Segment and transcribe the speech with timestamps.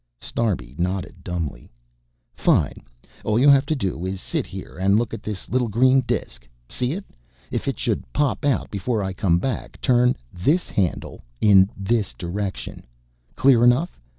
[0.19, 1.69] Snarbi nodded dumbly.
[2.33, 2.87] "Fine.
[3.23, 6.47] All you have to do is sit here and look at this little green disk,
[6.67, 7.05] see it?
[7.51, 12.81] If it should pop out before I come back turn this handle in this direction.
[13.35, 14.01] Clear enough?